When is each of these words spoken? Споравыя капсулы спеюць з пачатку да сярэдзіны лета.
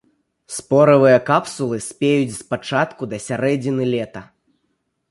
Споравыя 0.53 1.19
капсулы 1.27 1.77
спеюць 1.89 2.35
з 2.39 2.49
пачатку 2.55 3.03
да 3.13 3.17
сярэдзіны 3.31 3.83
лета. 3.97 4.29